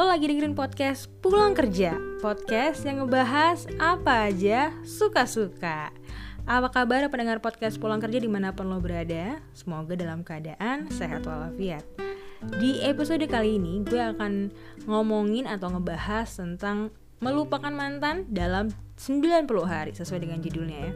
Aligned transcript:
Lo 0.00 0.08
lagi 0.08 0.32
dengerin 0.32 0.56
podcast 0.56 1.12
Pulang 1.20 1.52
Kerja 1.52 1.92
Podcast 2.24 2.88
yang 2.88 3.04
ngebahas 3.04 3.68
apa 3.76 4.32
aja 4.32 4.72
suka-suka. 4.80 5.92
Apa 6.48 6.72
kabar 6.72 7.04
pendengar 7.12 7.44
podcast 7.44 7.76
Pulang 7.76 8.00
Kerja 8.00 8.16
di 8.16 8.24
mana 8.24 8.56
pun 8.56 8.72
lo 8.72 8.80
berada? 8.80 9.36
Semoga 9.52 9.92
dalam 10.00 10.24
keadaan 10.24 10.88
sehat 10.88 11.28
walafiat. 11.28 11.84
Di 12.56 12.80
episode 12.80 13.28
kali 13.28 13.60
ini 13.60 13.84
gue 13.84 14.00
akan 14.00 14.48
ngomongin 14.88 15.44
atau 15.44 15.68
ngebahas 15.68 16.32
tentang 16.32 16.88
Melupakan 17.20 17.68
mantan 17.68 18.24
dalam 18.32 18.72
90 18.96 19.52
hari 19.68 19.92
Sesuai 19.92 20.24
dengan 20.24 20.40
judulnya 20.40 20.80
ya. 20.80 20.92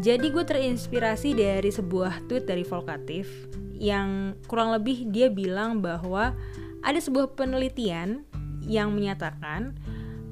Jadi 0.00 0.32
gue 0.32 0.44
terinspirasi 0.48 1.36
dari 1.36 1.68
sebuah 1.68 2.24
tweet 2.24 2.48
dari 2.48 2.64
Volkatif 2.64 3.28
yang 3.76 4.32
kurang 4.48 4.72
lebih 4.72 5.12
dia 5.12 5.28
bilang 5.28 5.84
bahwa 5.84 6.32
ada 6.84 7.00
sebuah 7.00 7.32
penelitian 7.34 8.28
yang 8.68 8.92
menyatakan 8.92 9.74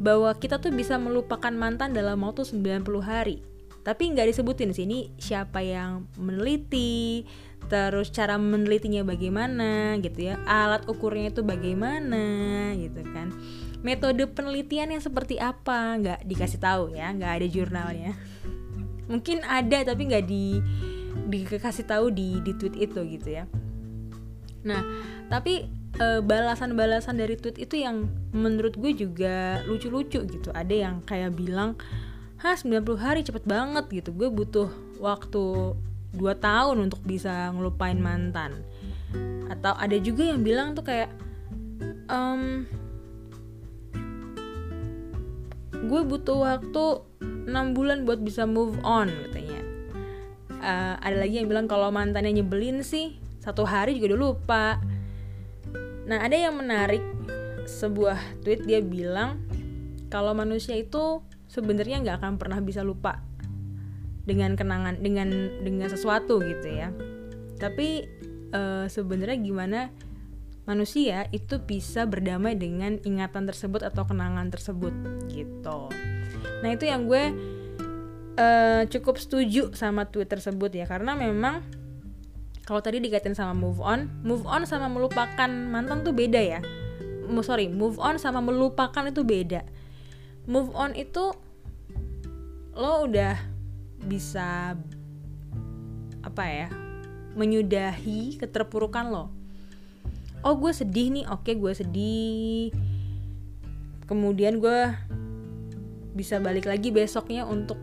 bahwa 0.03 0.35
kita 0.37 0.61
tuh 0.61 0.75
bisa 0.75 1.01
melupakan 1.01 1.51
mantan 1.51 1.97
dalam 1.97 2.21
waktu 2.23 2.45
90 2.45 2.85
hari. 3.01 3.41
Tapi 3.83 4.15
nggak 4.15 4.31
disebutin 4.31 4.71
sini 4.71 5.11
siapa 5.19 5.59
yang 5.59 6.07
meneliti, 6.15 7.27
terus 7.67 8.15
cara 8.15 8.39
menelitinya 8.39 9.03
bagaimana 9.03 9.99
gitu 9.99 10.31
ya, 10.31 10.39
alat 10.47 10.87
ukurnya 10.87 11.35
itu 11.35 11.43
bagaimana 11.43 12.71
gitu 12.79 13.03
kan. 13.11 13.35
Metode 13.83 14.31
penelitiannya 14.31 15.03
seperti 15.03 15.43
apa 15.43 15.99
nggak 15.99 16.21
dikasih 16.23 16.63
tahu 16.63 16.95
ya, 16.95 17.11
nggak 17.11 17.43
ada 17.43 17.47
jurnalnya 17.51 18.15
mungkin 19.13 19.45
ada 19.45 19.85
tapi 19.85 20.09
nggak 20.09 20.25
di 20.25 20.57
dikasih 21.29 21.85
tahu 21.85 22.09
di 22.09 22.41
di 22.41 22.53
tweet 22.57 22.77
itu 22.81 23.01
gitu 23.05 23.29
ya 23.29 23.45
nah 24.65 24.81
tapi 25.29 25.69
e, 25.97 26.07
balasan-balasan 26.25 27.19
dari 27.21 27.37
tweet 27.37 27.61
itu 27.61 27.81
yang 27.81 28.09
menurut 28.33 28.77
gue 28.77 28.93
juga 28.97 29.61
lucu-lucu 29.67 30.23
gitu. 30.25 30.49
Ada 30.53 30.75
yang 30.75 30.95
kayak 31.05 31.37
bilang 31.37 31.77
Hah 32.43 32.59
90 32.59 32.99
hari 32.99 33.23
cepet 33.23 33.47
banget 33.47 33.87
gitu. 34.03 34.11
Gue 34.11 34.27
butuh 34.27 34.67
waktu 34.99 35.79
2 36.19 36.19
tahun 36.43 36.91
untuk 36.91 36.99
bisa 37.07 37.55
ngelupain 37.55 37.95
mantan. 38.03 38.67
Atau 39.47 39.79
ada 39.79 39.95
juga 40.03 40.27
yang 40.27 40.43
bilang 40.43 40.75
tuh 40.75 40.83
kayak 40.83 41.15
um, 42.11 42.67
gue 45.87 46.01
butuh 46.03 46.43
waktu 46.43 46.85
6 47.47 47.47
bulan 47.79 48.03
buat 48.03 48.19
bisa 48.19 48.43
move 48.43 48.75
on 48.83 49.07
katanya. 49.31 49.63
Uh, 50.51 50.95
ada 50.99 51.23
lagi 51.23 51.39
yang 51.39 51.47
bilang 51.47 51.71
kalau 51.71 51.95
mantannya 51.95 52.43
nyebelin 52.43 52.83
sih 52.83 53.23
satu 53.39 53.63
hari 53.63 54.03
juga 54.03 54.15
udah 54.15 54.19
lupa 54.19 54.65
nah 56.09 56.23
ada 56.23 56.37
yang 56.37 56.57
menarik. 56.57 57.03
Sebuah 57.63 58.43
tweet 58.43 58.67
dia 58.67 58.83
bilang 58.83 59.39
kalau 60.11 60.35
manusia 60.35 60.75
itu 60.75 61.23
sebenarnya 61.47 62.03
nggak 62.03 62.17
akan 62.19 62.35
pernah 62.37 62.59
bisa 62.59 62.83
lupa 62.83 63.23
dengan 64.27 64.59
kenangan 64.59 64.99
dengan 64.99 65.31
dengan 65.63 65.87
sesuatu 65.87 66.43
gitu 66.43 66.69
ya. 66.69 66.91
Tapi 67.59 68.03
uh, 68.51 68.91
sebenarnya 68.91 69.39
gimana 69.39 69.81
manusia 70.67 71.27
itu 71.35 71.59
bisa 71.63 72.07
berdamai 72.07 72.55
dengan 72.55 72.99
ingatan 73.03 73.51
tersebut 73.51 73.83
atau 73.83 74.07
kenangan 74.07 74.51
tersebut 74.51 74.95
gitu. 75.31 75.91
Nah 76.63 76.71
itu 76.71 76.87
yang 76.87 77.11
gue 77.11 77.25
uh, 78.39 78.83
cukup 78.87 79.19
setuju 79.19 79.75
sama 79.75 80.07
tweet 80.07 80.31
tersebut 80.31 80.71
ya 80.71 80.87
karena 80.87 81.19
memang 81.19 81.63
kalau 82.63 82.79
tadi 82.79 83.03
dikaitin 83.03 83.35
sama 83.35 83.55
move 83.59 83.83
on 83.83 84.07
move 84.23 84.47
on 84.47 84.63
sama 84.67 84.87
melupakan 84.87 85.51
mantan 85.51 86.07
tuh 86.07 86.15
beda 86.15 86.41
ya. 86.41 86.61
Sorry 87.43 87.67
move 87.67 87.97
on 87.97 88.21
sama 88.21 88.45
melupakan 88.45 89.09
itu 89.09 89.25
beda. 89.25 89.65
Move 90.47 90.71
on 90.77 90.93
itu 90.95 91.33
lo 92.73 93.09
udah 93.09 93.37
bisa 94.03 94.75
apa 96.23 96.45
ya 96.47 96.69
menyudahi 97.35 98.37
keterpurukan 98.39 99.11
lo. 99.11 99.33
Oh 100.43 100.59
gue 100.59 100.75
sedih 100.75 101.09
nih 101.15 101.25
oke 101.31 101.51
gue 101.57 101.73
sedih. 101.73 102.75
Kemudian 104.07 104.61
gue 104.61 104.93
bisa 106.13 106.37
balik 106.37 106.69
lagi 106.69 106.93
besoknya 106.93 107.49
untuk 107.49 107.81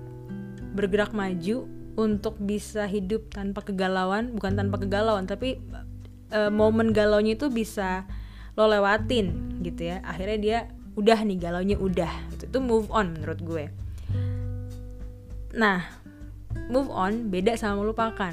bergerak 0.77 1.17
maju 1.17 1.65
untuk 1.99 2.39
bisa 2.39 2.87
hidup 2.87 3.27
tanpa 3.35 3.59
kegalauan 3.59 4.31
bukan 4.39 4.55
tanpa 4.55 4.79
kegalauan 4.79 5.27
tapi 5.27 5.59
uh, 6.31 6.47
momen 6.47 6.95
galaunya 6.95 7.35
itu 7.35 7.51
bisa 7.51 8.07
lo 8.55 8.71
lewatin 8.71 9.59
gitu 9.59 9.91
ya. 9.91 9.99
Akhirnya 10.07 10.37
dia 10.39 10.59
udah 10.95 11.19
nih 11.27 11.37
galaunya 11.39 11.75
udah 11.75 12.11
itu 12.31 12.47
tuh 12.47 12.63
move 12.63 12.87
on 12.87 13.19
menurut 13.19 13.39
gue. 13.43 13.65
Nah 15.59 15.83
move 16.71 16.87
on 16.87 17.27
beda 17.27 17.59
sama 17.59 17.83
melupakan. 17.83 18.31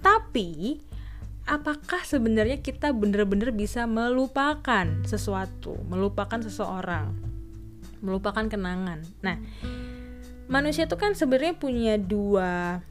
Tapi 0.00 0.80
apakah 1.44 2.00
sebenarnya 2.08 2.64
kita 2.64 2.96
bener-bener 2.96 3.52
bisa 3.52 3.84
melupakan 3.84 4.88
sesuatu 5.04 5.76
melupakan 5.84 6.40
seseorang 6.40 7.32
melupakan 8.02 8.44
kenangan. 8.50 9.06
Nah, 9.22 9.38
manusia 10.50 10.84
itu 10.90 10.98
kan 10.98 11.14
sebenarnya 11.14 11.54
punya 11.54 11.94
dua 11.96 12.82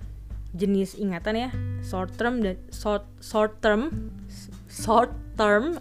jenis 0.51 0.99
ingatan 0.99 1.47
ya, 1.47 1.49
short 1.83 2.15
term 2.19 2.43
dan 2.43 2.59
short 2.71 3.07
short 3.23 3.59
term, 3.63 4.11
short 4.67 5.11
term. 5.39 5.79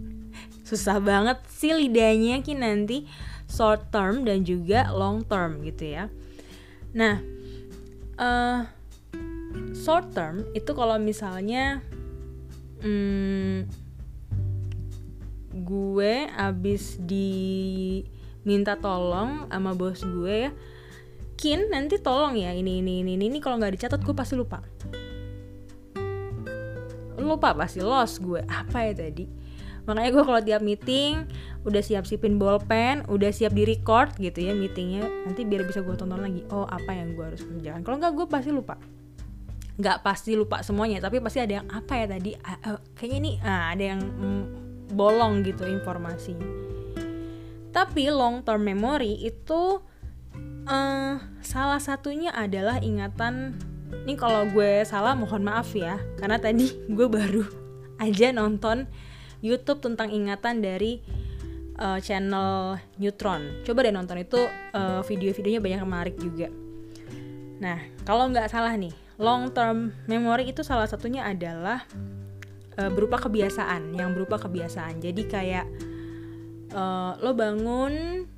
Susah 0.68 1.02
banget 1.02 1.42
sih 1.50 1.74
lidahnya 1.74 2.42
ki 2.46 2.54
nanti 2.54 3.10
short 3.50 3.90
term 3.90 4.22
dan 4.22 4.46
juga 4.46 4.90
long 4.94 5.26
term 5.26 5.62
gitu 5.66 5.98
ya. 5.98 6.04
Nah, 6.94 7.18
uh, 8.18 8.66
short 9.74 10.14
term 10.14 10.46
itu 10.54 10.70
kalau 10.74 10.94
misalnya 10.98 11.82
hmm, 12.82 13.66
gue 15.50 16.14
abis 16.30 16.98
di 17.02 18.02
minta 18.46 18.78
tolong 18.78 19.50
sama 19.50 19.74
bos 19.76 20.00
gue 20.00 20.48
ya 20.48 20.52
Kin 21.40 21.72
nanti 21.72 21.96
tolong 21.96 22.36
ya 22.36 22.52
ini 22.52 22.84
ini 22.84 23.00
ini 23.00 23.16
ini, 23.16 23.32
ini 23.32 23.38
kalau 23.40 23.56
nggak 23.56 23.72
dicatat 23.80 24.04
gue 24.04 24.12
pasti 24.12 24.36
lupa. 24.36 24.60
Lupa 27.16 27.56
pasti 27.56 27.80
lost 27.80 28.20
gue 28.20 28.44
apa 28.44 28.84
ya 28.84 28.92
tadi? 28.92 29.24
Makanya 29.88 30.10
gue 30.12 30.24
kalau 30.28 30.40
tiap 30.44 30.60
meeting 30.60 31.24
udah 31.64 31.80
siap 31.80 32.04
siapin 32.04 32.36
bolpen 32.36 33.08
udah 33.08 33.32
siap 33.32 33.56
di 33.56 33.64
record 33.64 34.20
gitu 34.20 34.36
ya 34.36 34.52
meetingnya 34.52 35.08
nanti 35.24 35.48
biar 35.48 35.64
bisa 35.64 35.80
gue 35.80 35.96
tonton 35.96 36.20
lagi. 36.20 36.44
Oh 36.52 36.68
apa 36.68 36.92
yang 36.92 37.16
gue 37.16 37.24
harus 37.24 37.40
kerjakan? 37.40 37.88
Kalau 37.88 37.96
nggak 37.96 38.12
gue 38.20 38.26
pasti 38.28 38.52
lupa. 38.52 38.76
Nggak 39.80 40.04
pasti 40.04 40.36
lupa 40.36 40.60
semuanya 40.60 41.00
tapi 41.00 41.24
pasti 41.24 41.40
ada 41.40 41.64
yang 41.64 41.66
apa 41.72 42.04
ya 42.04 42.06
tadi? 42.20 42.36
Uh, 42.36 42.76
uh, 42.76 42.78
kayaknya 42.92 43.16
ini 43.16 43.30
uh, 43.40 43.64
ada 43.72 43.84
yang 43.96 44.00
mm, 44.04 44.42
bolong 44.92 45.40
gitu 45.40 45.64
informasinya. 45.64 46.44
Tapi 47.72 48.12
long 48.12 48.44
term 48.44 48.60
memory 48.60 49.24
itu 49.24 49.80
uh, 50.70 51.18
salah 51.42 51.82
satunya 51.82 52.30
adalah 52.30 52.78
ingatan 52.78 53.58
ini 54.06 54.14
kalau 54.14 54.46
gue 54.46 54.86
salah 54.86 55.18
mohon 55.18 55.42
maaf 55.42 55.74
ya 55.74 55.98
karena 56.22 56.38
tadi 56.38 56.70
gue 56.96 57.06
baru 57.10 57.44
aja 57.98 58.30
nonton 58.30 58.86
YouTube 59.42 59.82
tentang 59.82 60.12
ingatan 60.12 60.60
dari 60.60 61.00
uh, 61.80 61.96
channel 61.96 62.76
Neutron. 63.00 63.64
Coba 63.64 63.88
deh 63.88 63.92
nonton 63.92 64.20
itu 64.20 64.36
uh, 64.76 65.00
video-videonya 65.00 65.60
banyak 65.64 65.80
menarik 65.88 66.16
juga. 66.20 66.52
Nah, 67.56 67.80
kalau 68.04 68.28
nggak 68.28 68.52
salah 68.52 68.76
nih, 68.76 68.92
long 69.16 69.48
term 69.48 69.96
memory 70.04 70.52
itu 70.52 70.60
salah 70.60 70.84
satunya 70.84 71.24
adalah 71.24 71.88
uh, 72.76 72.92
berupa 72.92 73.16
kebiasaan, 73.16 73.96
yang 73.96 74.12
berupa 74.12 74.36
kebiasaan. 74.36 75.00
Jadi 75.00 75.22
kayak 75.24 75.64
uh, 76.76 77.16
lo 77.16 77.32
bangun 77.32 78.28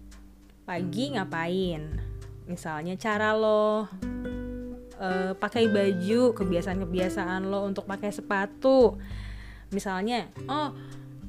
pagi 0.63 1.19
ngapain 1.19 2.12
misalnya 2.47 2.99
cara 2.99 3.35
lo 3.37 3.87
uh, 5.03 5.33
pakai 5.37 5.67
baju 5.67 6.35
kebiasaan-kebiasaan 6.35 7.47
lo 7.51 7.67
untuk 7.67 7.85
pakai 7.87 8.15
sepatu. 8.15 8.97
Misalnya 9.75 10.31
oh 10.47 10.71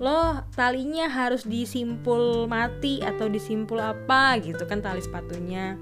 lo 0.02 0.46
talinya 0.58 1.06
harus 1.06 1.46
disimpul 1.46 2.50
mati 2.50 3.00
atau 3.02 3.30
disimpul 3.30 3.78
apa 3.82 4.42
gitu 4.42 4.66
kan 4.70 4.82
tali 4.82 5.02
sepatunya. 5.02 5.78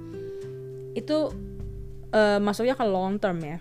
Itu 0.95 1.31
uh, 2.11 2.39
masuknya 2.39 2.75
ke 2.75 2.85
long 2.87 3.19
term 3.19 3.39
ya. 3.43 3.57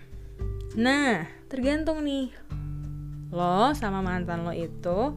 Nah 0.79 1.27
tergantung 1.51 2.03
nih 2.03 2.31
lo 3.31 3.71
sama 3.75 4.03
mantan 4.03 4.43
lo 4.43 4.51
itu 4.51 5.15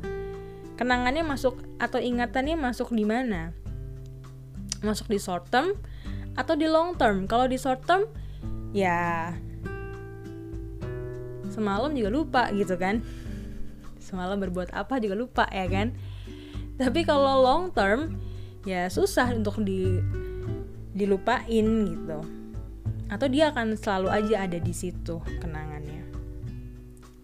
kenangannya 0.75 1.23
masuk 1.27 1.59
atau 1.79 1.99
ingatannya 1.99 2.59
masuk 2.59 2.95
di 2.95 3.07
mana? 3.07 3.55
Masuk 4.83 5.11
di 5.11 5.19
short 5.19 5.51
term 5.51 5.75
atau 6.35 6.55
di 6.59 6.67
long 6.67 6.95
term. 6.99 7.27
Kalau 7.31 7.47
di 7.47 7.59
short 7.59 7.87
term 7.87 8.07
ya 8.75 9.31
semalam 11.51 11.95
juga 11.95 12.11
lupa 12.11 12.43
gitu 12.51 12.75
kan. 12.75 13.01
Semalam 14.03 14.37
berbuat 14.43 14.75
apa 14.75 14.99
juga 14.99 15.15
lupa 15.17 15.45
ya 15.49 15.65
kan? 15.71 15.95
Tapi 16.75 17.07
kalau 17.07 17.41
long 17.41 17.71
term 17.71 18.19
ya 18.67 18.91
susah 18.91 19.31
untuk 19.33 19.63
di 19.63 20.03
dilupain 20.95 21.67
gitu. 21.87 22.19
Atau 23.07 23.31
dia 23.31 23.55
akan 23.55 23.79
selalu 23.79 24.09
aja 24.11 24.45
ada 24.45 24.59
di 24.59 24.75
situ 24.75 25.23
kenangannya. 25.39 26.03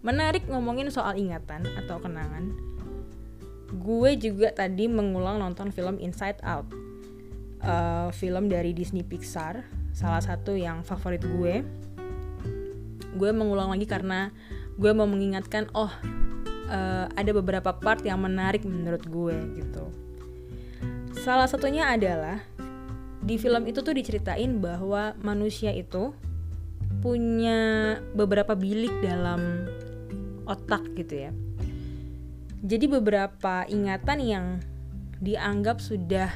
Menarik 0.01 0.47
ngomongin 0.47 0.89
soal 0.89 1.19
ingatan 1.19 1.67
atau 1.83 1.99
kenangan. 2.01 2.49
Gue 3.71 4.19
juga 4.19 4.51
tadi 4.51 4.87
mengulang 4.91 5.39
nonton 5.39 5.71
film 5.71 5.95
Inside 5.99 6.43
Out 6.43 6.90
uh, 7.63 8.09
film 8.13 8.49
dari 8.49 8.73
Disney 8.73 9.05
Pixar 9.05 9.65
salah 9.91 10.21
satu 10.23 10.55
yang 10.55 10.81
favorit 10.85 11.23
gue. 11.23 11.65
Gue 13.17 13.31
mengulang 13.35 13.73
lagi 13.73 13.85
karena 13.85 14.31
gue 14.79 14.91
mau 14.95 15.05
mengingatkan 15.05 15.67
oh 15.75 15.91
uh, 16.71 17.05
ada 17.11 17.31
beberapa 17.35 17.75
part 17.75 18.01
yang 18.07 18.23
menarik 18.23 18.63
menurut 18.63 19.03
gue 19.05 19.37
gitu. 19.59 19.85
Salah 21.21 21.45
satunya 21.45 21.91
adalah 21.91 22.41
di 23.21 23.37
film 23.37 23.69
itu 23.69 23.85
tuh 23.85 23.93
diceritain 23.93 24.57
bahwa 24.57 25.13
manusia 25.21 25.69
itu 25.69 26.15
punya 27.01 27.97
beberapa 28.17 28.57
bilik 28.57 28.93
dalam 29.05 29.69
otak 30.49 30.81
gitu 30.97 31.29
ya. 31.29 31.31
Jadi 32.61 32.85
beberapa 32.85 33.65
ingatan 33.69 34.19
yang 34.21 34.45
dianggap 35.21 35.81
sudah 35.81 36.29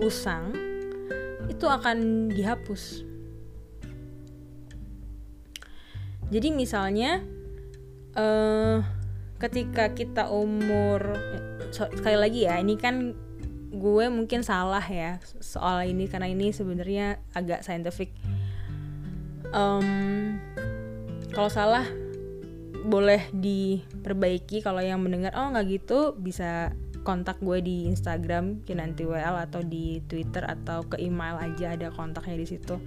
usang 0.00 0.56
itu 1.50 1.66
akan 1.66 2.30
dihapus. 2.32 3.04
Jadi 6.32 6.48
misalnya 6.48 7.20
uh, 8.16 8.80
ketika 9.36 9.92
kita 9.92 10.32
umur 10.32 11.18
so, 11.74 11.90
sekali 11.92 12.16
lagi 12.16 12.40
ya 12.48 12.56
ini 12.56 12.78
kan 12.80 13.12
gue 13.72 14.04
mungkin 14.08 14.44
salah 14.44 14.84
ya 14.84 15.20
soal 15.40 15.88
ini 15.88 16.08
karena 16.08 16.28
ini 16.28 16.54
sebenarnya 16.54 17.20
agak 17.36 17.60
scientific. 17.64 18.14
Um, 19.52 20.40
kalau 21.36 21.52
salah 21.52 21.84
boleh 22.82 23.28
diperbaiki 23.30 24.64
kalau 24.64 24.80
yang 24.82 25.04
mendengar 25.04 25.36
oh 25.36 25.52
nggak 25.52 25.68
gitu 25.68 26.16
bisa 26.18 26.72
kontak 27.02 27.42
gue 27.42 27.58
di 27.62 27.90
Instagram 27.90 28.62
Kinanti 28.62 29.02
WL 29.02 29.36
atau 29.50 29.62
di 29.62 29.98
Twitter 30.06 30.46
atau 30.46 30.86
ke 30.86 30.98
email 31.02 31.38
aja 31.38 31.74
ada 31.74 31.90
kontaknya 31.90 32.38
di 32.38 32.46
situ. 32.46 32.78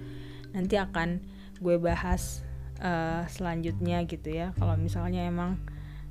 Nanti 0.56 0.80
akan 0.80 1.20
gue 1.60 1.76
bahas 1.76 2.44
uh, 2.80 3.24
selanjutnya 3.28 4.04
gitu 4.08 4.32
ya. 4.32 4.56
Kalau 4.56 4.76
misalnya 4.80 5.28
emang 5.28 5.60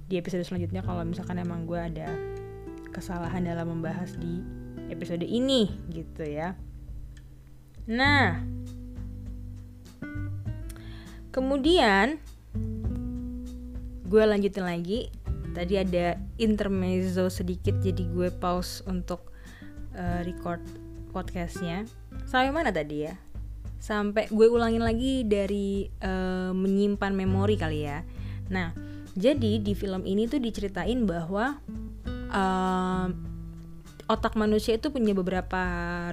di 0.06 0.22
episode 0.22 0.46
selanjutnya 0.46 0.86
kalau 0.86 1.02
misalkan 1.02 1.42
emang 1.42 1.66
gue 1.66 1.82
ada 1.82 2.14
kesalahan 2.94 3.42
dalam 3.42 3.74
membahas 3.74 4.14
di 4.16 4.42
episode 4.94 5.26
ini 5.26 5.68
gitu 5.90 6.24
ya. 6.24 6.54
Nah 7.90 8.46
kemudian 11.34 12.22
gue 14.06 14.24
lanjutin 14.24 14.64
lagi 14.64 15.12
tadi 15.56 15.80
ada 15.80 16.20
intermezzo 16.36 17.32
sedikit 17.32 17.80
jadi 17.80 18.04
gue 18.12 18.30
pause 18.36 18.84
untuk 18.84 19.32
uh, 19.96 20.20
record 20.28 20.60
podcastnya. 21.16 21.88
Sampai 22.28 22.52
mana 22.52 22.76
tadi 22.76 23.08
ya? 23.08 23.16
Sampai 23.80 24.28
gue 24.28 24.48
ulangin 24.52 24.84
lagi 24.84 25.24
dari 25.24 25.88
uh, 26.04 26.52
menyimpan 26.52 27.16
memori 27.16 27.56
kali 27.56 27.88
ya. 27.88 28.04
Nah 28.52 28.76
jadi 29.16 29.64
di 29.64 29.72
film 29.72 30.04
ini 30.04 30.28
tuh 30.28 30.44
diceritain 30.44 31.08
bahwa 31.08 31.56
uh, 32.36 33.08
otak 34.06 34.38
manusia 34.38 34.78
itu 34.78 34.94
punya 34.94 35.18
beberapa 35.18 35.64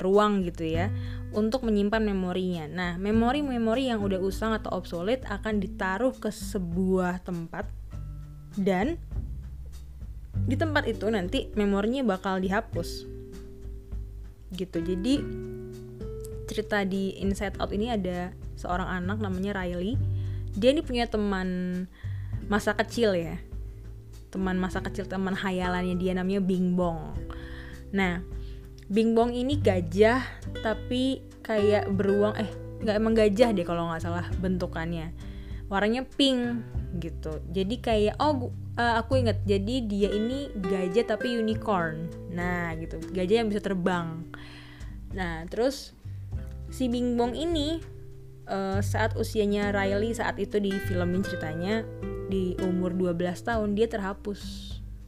ruang 0.00 0.46
gitu 0.48 0.64
ya 0.64 0.88
untuk 1.32 1.64
menyimpan 1.64 2.04
memorinya. 2.04 2.64
Nah, 2.68 2.92
memori-memori 3.00 3.88
yang 3.88 4.04
udah 4.04 4.20
usang 4.20 4.52
atau 4.52 4.72
obsolete 4.76 5.24
akan 5.28 5.60
ditaruh 5.60 6.12
ke 6.16 6.28
sebuah 6.28 7.24
tempat 7.24 7.68
dan 8.56 9.00
di 10.42 10.58
tempat 10.58 10.90
itu 10.90 11.06
nanti 11.08 11.50
memorinya 11.54 12.02
bakal 12.02 12.42
dihapus. 12.42 13.06
Gitu. 14.52 14.78
Jadi 14.82 15.14
cerita 16.50 16.84
di 16.84 17.16
Inside 17.22 17.56
Out 17.62 17.72
ini 17.72 17.88
ada 17.88 18.34
seorang 18.58 18.88
anak 19.02 19.22
namanya 19.22 19.56
Riley. 19.62 19.96
Dia 20.52 20.74
ini 20.74 20.84
punya 20.84 21.08
teman 21.08 21.84
masa 22.50 22.76
kecil 22.76 23.16
ya. 23.16 23.40
Teman 24.28 24.60
masa 24.60 24.84
kecil 24.84 25.08
teman 25.08 25.32
hayalannya 25.36 25.96
dia 25.96 26.12
namanya 26.12 26.42
Bing 26.44 26.74
Bong. 26.76 27.14
Nah 27.94 28.20
Bing 28.92 29.16
Bong 29.16 29.32
ini 29.32 29.56
gajah 29.56 30.20
tapi 30.60 31.24
kayak 31.40 31.88
beruang 31.88 32.36
eh 32.36 32.50
nggak 32.82 32.96
emang 32.98 33.14
gajah 33.14 33.54
deh 33.54 33.64
kalau 33.64 33.88
nggak 33.88 34.02
salah 34.04 34.26
bentukannya. 34.42 35.14
Warnanya 35.72 36.04
pink 36.04 36.60
gitu. 36.98 37.40
Jadi 37.52 37.80
kayak 37.80 38.20
oh 38.20 38.52
uh, 38.76 38.94
aku 39.00 39.20
inget 39.20 39.40
jadi 39.44 39.74
dia 39.84 40.10
ini 40.12 40.52
gajah 40.52 41.16
tapi 41.16 41.38
unicorn. 41.38 42.08
Nah 42.32 42.74
gitu. 42.76 43.00
Gajah 43.12 43.36
yang 43.44 43.48
bisa 43.48 43.62
terbang. 43.64 44.26
Nah 45.16 45.44
terus 45.48 45.96
si 46.72 46.88
Bingbong 46.88 47.36
ini 47.36 47.80
uh, 48.48 48.80
saat 48.80 49.16
usianya 49.16 49.72
Riley 49.72 50.12
saat 50.16 50.36
itu 50.36 50.60
di 50.60 50.72
filmin 50.88 51.24
ceritanya 51.24 51.84
di 52.28 52.56
umur 52.64 52.96
12 52.96 53.16
tahun 53.44 53.76
dia 53.76 53.88
terhapus. 53.88 54.40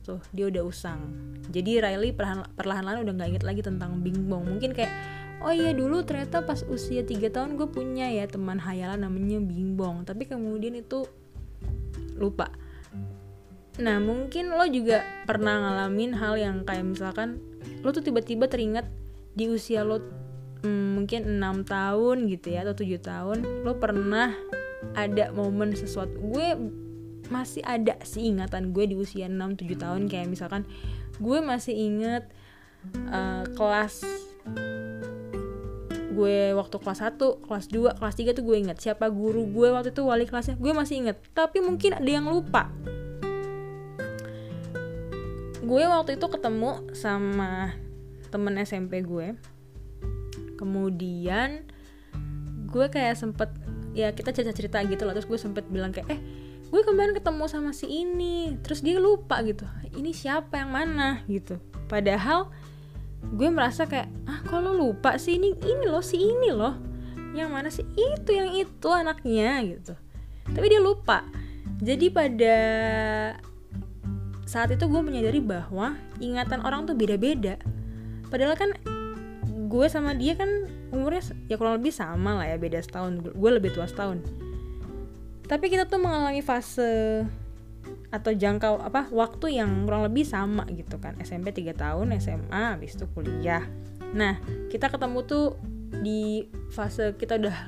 Tuh 0.04 0.20
dia 0.36 0.48
udah 0.48 0.64
usang. 0.64 1.00
Jadi 1.48 1.80
Riley 1.80 2.12
perlahan-lahan 2.56 3.04
udah 3.04 3.12
nggak 3.16 3.30
inget 3.36 3.44
lagi 3.44 3.60
tentang 3.64 4.00
Bingbong 4.04 4.44
mungkin 4.48 4.76
kayak 4.76 4.92
oh 5.44 5.52
iya 5.52 5.76
dulu 5.76 6.00
ternyata 6.08 6.40
pas 6.40 6.64
usia 6.64 7.04
3 7.04 7.28
tahun 7.28 7.60
gue 7.60 7.68
punya 7.68 8.08
ya 8.08 8.24
teman 8.24 8.56
hayalan 8.56 9.04
namanya 9.04 9.44
Bingbong 9.44 10.08
tapi 10.08 10.24
kemudian 10.24 10.72
itu 10.80 11.04
lupa. 12.16 12.50
Nah 13.82 13.98
mungkin 13.98 14.54
lo 14.54 14.64
juga 14.70 15.02
pernah 15.26 15.58
ngalamin 15.58 16.14
hal 16.14 16.38
yang 16.38 16.56
kayak 16.62 16.86
misalkan 16.86 17.42
lo 17.82 17.90
tuh 17.90 18.06
tiba-tiba 18.06 18.46
teringat 18.46 18.86
di 19.34 19.50
usia 19.50 19.82
lo 19.82 19.98
hmm, 20.62 21.00
mungkin 21.00 21.26
enam 21.26 21.66
tahun 21.66 22.30
gitu 22.30 22.54
ya 22.54 22.62
atau 22.62 22.78
tujuh 22.78 23.02
tahun 23.02 23.66
lo 23.66 23.76
pernah 23.82 24.30
ada 24.94 25.34
momen 25.34 25.74
sesuatu. 25.74 26.14
Gue 26.20 26.54
masih 27.32 27.64
ada 27.64 27.96
sih 28.04 28.28
ingatan 28.30 28.76
gue 28.76 28.84
di 28.84 28.94
usia 28.94 29.26
6-7 29.26 29.80
tahun. 29.80 30.02
Kayak 30.06 30.28
misalkan 30.30 30.62
gue 31.18 31.38
masih 31.40 31.74
inget 31.74 32.24
uh, 33.08 33.48
kelas 33.56 34.04
gue 36.14 36.54
waktu 36.54 36.76
kelas 36.78 37.00
1, 37.02 37.18
kelas 37.18 37.66
2, 37.68 37.98
kelas 37.98 38.14
3 38.14 38.38
tuh 38.38 38.44
gue 38.46 38.56
inget 38.56 38.78
siapa 38.78 39.10
guru 39.10 39.50
gue 39.50 39.68
waktu 39.74 39.90
itu 39.90 40.06
wali 40.06 40.24
kelasnya. 40.24 40.54
Gue 40.54 40.70
masih 40.70 41.02
inget 41.02 41.18
tapi 41.34 41.58
mungkin 41.58 41.98
ada 41.98 42.06
yang 42.06 42.30
lupa. 42.30 42.70
Gue 45.64 45.82
waktu 45.90 46.16
itu 46.16 46.26
ketemu 46.30 46.86
sama 46.94 47.74
temen 48.30 48.54
SMP 48.62 49.02
gue. 49.02 49.34
Kemudian 50.54 51.66
gue 52.70 52.86
kayak 52.90 53.18
sempet 53.18 53.50
ya 53.94 54.10
kita 54.10 54.34
cerita 54.34 54.52
cerita 54.54 54.78
gitu 54.82 55.06
lah 55.06 55.14
terus 55.14 55.30
gue 55.30 55.38
sempet 55.38 55.62
bilang 55.70 55.94
kayak 55.94 56.10
eh 56.10 56.20
gue 56.66 56.82
kemarin 56.82 57.14
ketemu 57.14 57.46
sama 57.46 57.70
si 57.70 57.86
ini 57.86 58.58
terus 58.58 58.82
dia 58.82 58.98
lupa 58.98 59.38
gitu 59.46 59.62
ini 59.94 60.10
siapa 60.10 60.58
yang 60.58 60.74
mana? 60.74 61.22
gitu. 61.30 61.62
Padahal 61.86 62.50
gue 63.32 63.48
merasa 63.48 63.88
kayak 63.88 64.12
ah 64.28 64.40
kalau 64.44 64.76
lupa 64.76 65.16
sih? 65.16 65.40
Ini 65.40 65.56
ini 65.64 65.84
loh 65.88 66.04
si 66.04 66.20
ini 66.20 66.52
loh. 66.52 66.76
Yang 67.32 67.50
mana 67.50 67.68
sih? 67.72 67.86
Itu 67.96 68.30
yang 68.36 68.52
itu 68.52 68.88
anaknya 68.92 69.64
gitu. 69.64 69.94
Tapi 70.52 70.66
dia 70.68 70.80
lupa. 70.82 71.24
Jadi 71.80 72.12
pada 72.12 72.56
saat 74.44 74.70
itu 74.70 74.84
gue 74.86 75.02
menyadari 75.02 75.40
bahwa 75.40 75.96
ingatan 76.20 76.62
orang 76.62 76.84
tuh 76.84 76.94
beda-beda. 76.94 77.58
Padahal 78.28 78.54
kan 78.54 78.70
gue 79.44 79.86
sama 79.90 80.14
dia 80.14 80.38
kan 80.38 80.70
umurnya 80.94 81.34
ya 81.50 81.58
kurang 81.58 81.82
lebih 81.82 81.90
sama 81.90 82.38
lah 82.38 82.46
ya 82.46 82.56
beda 82.60 82.78
setahun. 82.84 83.24
Gue 83.34 83.50
lebih 83.50 83.74
tua 83.74 83.88
setahun. 83.88 84.22
Tapi 85.44 85.68
kita 85.68 85.84
tuh 85.90 86.00
mengalami 86.00 86.40
fase 86.40 87.24
atau 88.14 88.30
jangkau 88.30 88.78
apa 88.78 89.10
waktu 89.10 89.58
yang 89.58 89.90
kurang 89.90 90.06
lebih 90.06 90.22
sama 90.22 90.62
gitu 90.70 91.02
kan. 91.02 91.18
SMP 91.18 91.50
3 91.50 91.74
tahun 91.74 92.14
SMA 92.22 92.78
habis 92.78 92.94
itu 92.94 93.10
kuliah. 93.10 93.66
Nah 94.14 94.38
kita 94.70 94.86
ketemu 94.86 95.26
tuh 95.26 95.58
di 95.98 96.46
fase 96.70 97.18
kita 97.18 97.42
udah 97.42 97.66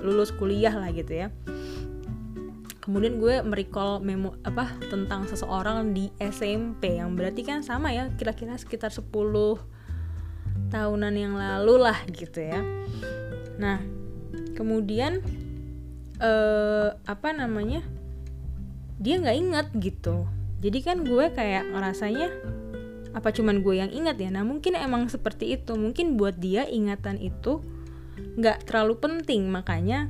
lulus 0.00 0.32
kuliah 0.32 0.72
lah 0.72 0.88
gitu 0.96 1.12
ya. 1.12 1.28
Kemudian 2.80 3.20
gue 3.20 3.42
merecall 3.44 4.00
memo 4.00 4.38
apa 4.46 4.72
tentang 4.88 5.28
seseorang 5.28 5.92
di 5.92 6.08
SMP 6.22 6.96
yang 6.96 7.12
berarti 7.12 7.44
kan 7.44 7.60
sama 7.60 7.92
ya 7.92 8.08
kira-kira 8.16 8.56
sekitar 8.56 8.88
10 8.88 9.12
tahunan 10.72 11.14
yang 11.14 11.36
lalu 11.36 11.84
lah 11.84 12.00
gitu 12.08 12.40
ya. 12.40 12.64
Nah 13.60 13.84
kemudian 14.56 15.20
eh, 16.16 16.88
apa 16.96 17.28
namanya 17.36 17.84
dia 18.96 19.20
nggak 19.20 19.36
inget 19.36 19.66
gitu. 19.76 20.24
Jadi 20.64 20.78
kan 20.80 21.04
gue 21.04 21.28
kayak 21.32 21.68
ngerasanya 21.68 22.28
apa 23.12 23.32
cuman 23.32 23.60
gue 23.60 23.74
yang 23.80 23.92
ingat 23.92 24.16
ya? 24.20 24.28
Nah 24.32 24.44
mungkin 24.44 24.76
emang 24.76 25.08
seperti 25.08 25.56
itu. 25.56 25.76
Mungkin 25.76 26.16
buat 26.16 26.36
dia 26.36 26.64
ingatan 26.68 27.20
itu 27.20 27.60
nggak 28.40 28.68
terlalu 28.68 28.96
penting. 28.96 29.48
Makanya 29.52 30.08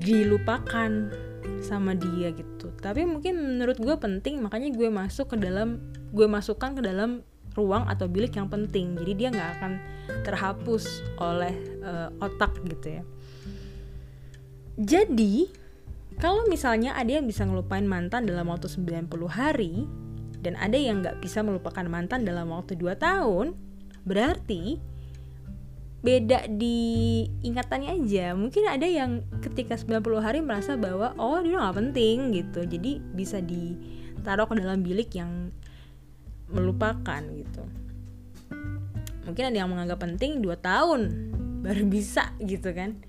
dilupakan 0.00 1.12
sama 1.60 1.96
dia 1.96 2.32
gitu. 2.32 2.72
Tapi 2.80 3.04
mungkin 3.04 3.56
menurut 3.56 3.76
gue 3.80 3.96
penting. 3.96 4.40
Makanya 4.40 4.72
gue 4.72 4.88
masuk 4.88 5.32
ke 5.32 5.36
dalam 5.40 5.80
gue 6.12 6.28
masukkan 6.28 6.72
ke 6.76 6.80
dalam 6.84 7.24
ruang 7.56 7.84
atau 7.88 8.08
bilik 8.08 8.36
yang 8.36 8.48
penting. 8.48 8.96
Jadi 8.96 9.12
dia 9.16 9.28
nggak 9.32 9.50
akan 9.60 9.72
terhapus 10.24 11.04
oleh 11.20 11.54
uh, 11.84 12.08
otak 12.24 12.56
gitu 12.64 13.00
ya. 13.00 13.02
Jadi 14.74 15.63
kalau 16.22 16.46
misalnya 16.46 16.94
ada 16.94 17.18
yang 17.18 17.26
bisa 17.26 17.42
ngelupain 17.42 17.84
mantan 17.84 18.26
dalam 18.26 18.46
waktu 18.50 18.70
90 18.70 19.10
hari 19.26 19.84
dan 20.44 20.54
ada 20.60 20.76
yang 20.76 21.00
nggak 21.00 21.24
bisa 21.24 21.40
melupakan 21.40 21.82
mantan 21.88 22.22
dalam 22.22 22.52
waktu 22.52 22.76
2 22.76 22.94
tahun 23.00 23.56
berarti 24.04 24.78
beda 26.04 26.52
di 26.52 27.24
ingatannya 27.40 27.96
aja. 27.96 28.36
Mungkin 28.36 28.68
ada 28.68 28.84
yang 28.84 29.24
ketika 29.40 29.80
90 29.80 30.20
hari 30.20 30.44
merasa 30.44 30.76
bahwa 30.76 31.16
oh 31.16 31.40
dia 31.40 31.56
nggak 31.56 31.76
penting 31.80 32.36
gitu. 32.36 32.60
Jadi 32.68 33.00
bisa 33.16 33.40
ditaruh 33.40 34.44
ke 34.44 34.54
dalam 34.60 34.84
bilik 34.84 35.08
yang 35.16 35.48
melupakan 36.52 37.24
gitu. 37.24 37.64
Mungkin 39.24 39.44
ada 39.48 39.56
yang 39.56 39.72
menganggap 39.72 40.04
penting 40.04 40.44
2 40.44 40.52
tahun 40.60 41.00
baru 41.64 41.88
bisa 41.88 42.36
gitu 42.44 42.68
kan. 42.76 43.00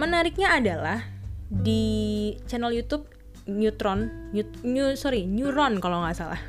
Menariknya 0.00 0.56
adalah 0.58 1.13
di 1.48 2.32
channel 2.48 2.72
YouTube 2.72 3.04
Neutron 3.44 4.32
New, 4.32 4.44
New 4.64 4.96
sorry 4.96 5.28
Neuron 5.28 5.80
kalau 5.80 6.00
nggak 6.00 6.16
salah. 6.16 6.40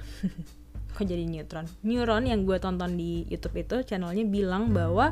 Kok 0.95 1.03
jadi 1.03 1.27
neutron? 1.27 1.67
Neuron 1.83 2.23
yang 2.23 2.47
gue 2.47 2.55
tonton 2.55 2.95
di 2.95 3.27
YouTube 3.27 3.59
itu 3.59 3.83
channelnya 3.83 4.23
bilang 4.23 4.71
bahwa 4.71 5.11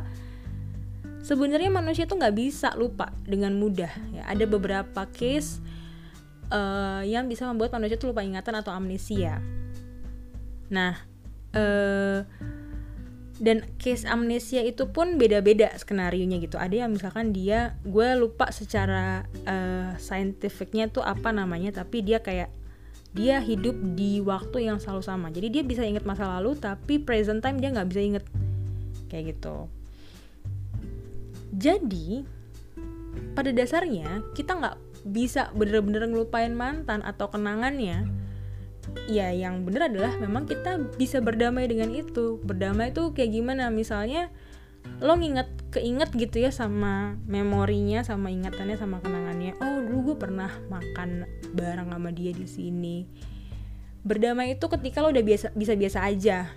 sebenarnya 1.20 1.68
manusia 1.68 2.08
tuh 2.08 2.16
nggak 2.16 2.36
bisa 2.40 2.72
lupa 2.80 3.12
dengan 3.28 3.52
mudah 3.60 3.92
ya. 4.16 4.24
Ada 4.32 4.48
beberapa 4.48 5.04
case 5.12 5.60
uh, 6.56 7.04
yang 7.04 7.28
bisa 7.28 7.44
membuat 7.52 7.76
manusia 7.76 8.00
tuh 8.00 8.16
lupa 8.16 8.24
ingatan 8.24 8.56
atau 8.64 8.72
amnesia. 8.72 9.44
Nah 10.72 10.96
uh, 11.52 12.24
dan 13.44 13.68
case 13.76 14.08
amnesia 14.08 14.64
itu 14.64 14.88
pun 14.88 15.20
beda-beda 15.20 15.68
skenario 15.76 16.24
nya 16.24 16.40
gitu. 16.40 16.56
Ada 16.56 16.88
yang 16.88 16.96
misalkan 16.96 17.36
dia 17.36 17.76
gue 17.84 18.16
lupa 18.16 18.48
secara 18.56 19.28
uh, 19.44 20.00
scientificnya 20.00 20.88
tuh 20.88 21.04
apa 21.04 21.36
namanya 21.36 21.84
tapi 21.84 22.00
dia 22.08 22.24
kayak 22.24 22.48
dia 23.12 23.44
hidup 23.44 23.76
di 24.00 24.24
waktu 24.24 24.72
yang 24.72 24.80
selalu 24.80 25.04
sama. 25.04 25.28
Jadi 25.28 25.60
dia 25.60 25.64
bisa 25.68 25.84
inget 25.84 26.08
masa 26.08 26.24
lalu 26.40 26.56
tapi 26.56 27.04
present 27.04 27.44
time 27.44 27.60
dia 27.60 27.76
nggak 27.76 27.90
bisa 27.92 28.02
inget 28.02 28.26
kayak 29.12 29.36
gitu. 29.36 29.68
Jadi 31.52 32.24
pada 33.36 33.52
dasarnya 33.52 34.24
kita 34.40 34.56
nggak 34.56 34.78
bisa 35.04 35.52
bener-bener 35.52 36.08
ngelupain 36.08 36.56
mantan 36.56 37.04
atau 37.04 37.28
kenangannya 37.28 38.08
ya 39.08 39.32
yang 39.32 39.64
bener 39.64 39.92
adalah 39.92 40.16
memang 40.20 40.48
kita 40.48 40.80
bisa 41.00 41.20
berdamai 41.20 41.68
dengan 41.68 41.92
itu. 41.92 42.40
Berdamai 42.44 42.92
itu 42.92 43.12
kayak 43.16 43.32
gimana? 43.32 43.70
Misalnya 43.72 44.30
lo 45.00 45.16
nginget 45.16 45.48
keinget 45.72 46.12
gitu 46.12 46.44
ya 46.44 46.52
sama 46.52 47.16
memorinya 47.26 48.04
sama 48.04 48.30
ingatannya 48.30 48.76
sama 48.76 49.00
kenangannya. 49.00 49.56
Oh 49.60 49.80
dulu 49.84 50.14
gue 50.14 50.18
pernah 50.20 50.52
makan 50.68 51.28
bareng 51.56 51.90
sama 51.92 52.10
dia 52.12 52.32
di 52.36 52.48
sini. 52.48 53.08
Berdamai 54.04 54.60
itu 54.60 54.66
ketika 54.68 55.00
lo 55.00 55.16
udah 55.16 55.24
biasa 55.24 55.56
bisa 55.56 55.74
biasa 55.76 56.00
aja. 56.04 56.52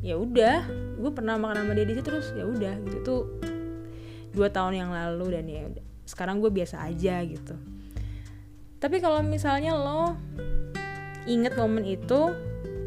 Ya 0.00 0.14
udah 0.14 0.62
gue 0.96 1.10
pernah 1.10 1.34
makan 1.34 1.66
sama 1.66 1.72
dia 1.74 1.86
di 1.86 1.94
situ 1.98 2.06
terus 2.06 2.30
ya 2.34 2.46
udah 2.46 2.74
gitu. 2.86 2.98
Tuh 3.02 3.22
dua 4.36 4.52
tahun 4.52 4.86
yang 4.86 4.90
lalu 4.94 5.26
dan 5.34 5.44
ya 5.50 5.62
sekarang 6.06 6.38
gue 6.38 6.50
biasa 6.54 6.86
aja 6.86 7.18
gitu. 7.26 7.58
Tapi 8.78 9.02
kalau 9.02 9.24
misalnya 9.24 9.74
lo 9.74 10.14
inget 11.26 11.58
momen 11.58 11.84
itu 11.84 12.32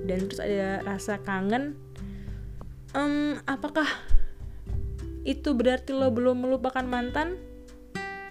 dan 0.07 0.25
terus 0.25 0.41
ada 0.41 0.81
rasa 0.81 1.21
kangen 1.21 1.77
um, 2.97 3.37
apakah 3.45 3.85
itu 5.27 5.53
berarti 5.53 5.91
lo 5.93 6.09
belum 6.09 6.47
melupakan 6.47 6.81
mantan? 6.81 7.37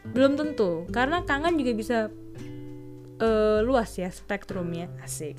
Belum 0.08 0.34
tentu 0.40 0.88
karena 0.88 1.22
kangen 1.22 1.60
juga 1.60 1.72
bisa 1.76 1.98
uh, 3.20 3.60
luas 3.60 3.92
ya 3.94 4.08
spektrumnya 4.08 4.88
asik. 5.04 5.36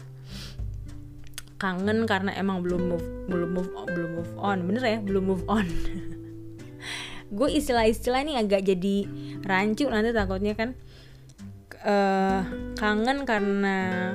Kangen 1.59 2.07
karena 2.07 2.31
emang 2.37 2.63
belum 2.63 2.81
move 2.95 3.07
belum 3.27 3.49
move 3.51 3.71
on, 3.75 3.87
belum 3.91 4.11
move 4.15 4.33
on 4.39 4.57
bener 4.63 4.83
ya 4.85 4.99
belum 5.01 5.23
move 5.25 5.45
on. 5.49 5.65
Gue 7.37 7.49
istilah-istilah 7.53 8.25
ini 8.25 8.33
agak 8.39 8.65
jadi 8.65 9.05
rancu 9.43 9.85
nanti 9.89 10.15
takutnya 10.15 10.53
kan. 10.55 10.77
Uh, 11.79 12.43
kangen 12.75 13.23
karena 13.23 14.11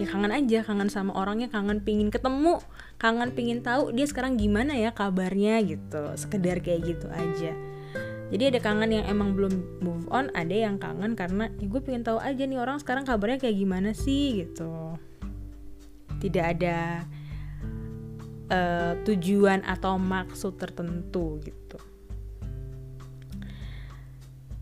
ya 0.00 0.08
kangen 0.08 0.32
aja 0.32 0.64
kangen 0.64 0.88
sama 0.88 1.12
orangnya 1.12 1.52
kangen 1.52 1.84
pingin 1.84 2.08
ketemu 2.08 2.56
kangen 2.96 3.36
pingin 3.36 3.60
tahu 3.60 3.92
dia 3.92 4.08
sekarang 4.08 4.40
gimana 4.40 4.72
ya 4.72 4.96
kabarnya 4.96 5.60
gitu. 5.60 6.16
Sekedar 6.16 6.64
kayak 6.64 6.80
gitu 6.88 7.06
aja. 7.12 7.52
Jadi 8.30 8.42
ada 8.48 8.58
kangen 8.62 8.96
yang 8.96 9.04
emang 9.10 9.36
belum 9.36 9.84
move 9.84 10.06
on 10.08 10.32
ada 10.32 10.54
yang 10.54 10.80
kangen 10.80 11.18
karena 11.18 11.52
ya 11.60 11.66
gue 11.68 11.80
pengen 11.84 12.06
tahu 12.06 12.16
aja 12.16 12.42
nih 12.48 12.56
orang 12.56 12.80
sekarang 12.80 13.04
kabarnya 13.04 13.42
kayak 13.42 13.60
gimana 13.60 13.92
sih? 13.92 14.46
gitu. 14.46 14.96
Tidak 16.20 16.44
ada 16.56 17.04
uh, 18.48 18.92
tujuan 19.04 19.66
atau 19.68 20.00
maksud 20.00 20.56
tertentu 20.56 21.40
gitu 21.44 21.90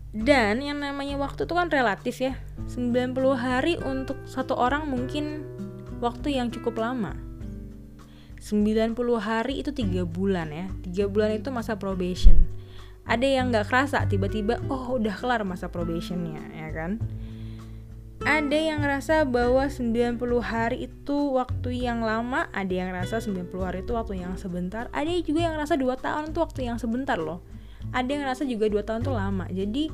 dan 0.09 0.57
yang 0.65 0.81
namanya 0.81 1.21
waktu 1.21 1.45
itu 1.45 1.53
kan 1.53 1.69
relatif 1.69 2.17
ya. 2.17 2.33
90 2.65 3.13
hari 3.37 3.77
untuk 3.77 4.17
satu 4.25 4.57
orang 4.57 4.89
mungkin 4.89 5.45
waktu 6.01 6.33
yang 6.33 6.49
cukup 6.49 6.81
lama. 6.81 7.13
90 8.41 8.97
hari 9.21 9.61
itu 9.61 9.69
tiga 9.69 10.09
bulan 10.09 10.49
ya. 10.49 10.65
Tiga 10.81 11.05
bulan 11.05 11.37
itu 11.37 11.53
masa 11.53 11.77
probation. 11.77 12.49
Ada 13.05 13.25
yang 13.25 13.53
nggak 13.53 13.69
kerasa 13.69 14.05
tiba-tiba 14.09 14.57
oh 14.69 14.97
udah 14.97 15.13
kelar 15.13 15.45
masa 15.45 15.69
probationnya 15.69 16.41
ya 16.57 16.69
kan? 16.73 16.97
Ada 18.19 18.57
yang 18.57 18.83
ngerasa 18.83 19.29
bahwa 19.29 19.63
90 19.69 20.19
hari 20.43 20.91
itu 20.91 21.17
waktu 21.37 21.85
yang 21.85 22.03
lama 22.03 22.51
ada 22.51 22.73
yang 22.73 22.91
ngerasa 22.91 23.23
90 23.23 23.47
hari 23.63 23.79
itu 23.85 23.95
waktu 23.95 24.19
yang 24.19 24.35
sebentar 24.35 24.91
ada 24.91 25.07
juga 25.23 25.39
yang 25.39 25.55
ngerasa 25.55 25.79
2 25.79 25.87
tahun 26.03 26.23
itu 26.35 26.39
waktu 26.43 26.59
yang 26.67 26.75
sebentar 26.75 27.15
loh 27.15 27.39
ada 27.89 28.07
yang 28.09 28.21
ngerasa 28.25 28.45
juga 28.45 28.69
dua 28.69 28.83
tahun 28.85 29.01
tuh 29.01 29.15
lama. 29.15 29.45
Jadi 29.49 29.89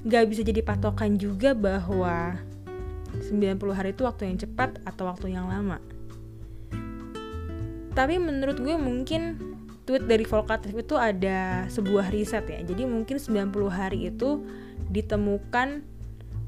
nggak 0.00 0.24
bisa 0.32 0.40
jadi 0.40 0.64
patokan 0.64 1.20
juga 1.20 1.52
bahwa 1.52 2.40
90 3.20 3.76
hari 3.76 3.92
itu 3.92 4.02
waktu 4.08 4.22
yang 4.32 4.38
cepat 4.40 4.80
atau 4.88 5.04
waktu 5.10 5.34
yang 5.34 5.50
lama. 5.50 5.76
Tapi 7.92 8.16
menurut 8.16 8.56
gue 8.62 8.76
mungkin 8.80 9.36
tweet 9.84 10.06
dari 10.06 10.22
Volkatif 10.24 10.72
itu 10.72 10.94
ada 10.94 11.66
sebuah 11.68 12.14
riset 12.14 12.46
ya. 12.46 12.62
Jadi 12.62 12.86
mungkin 12.86 13.18
90 13.18 13.50
hari 13.68 14.08
itu 14.08 14.40
ditemukan 14.88 15.84